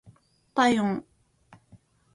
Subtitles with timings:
[0.55, 1.03] 体温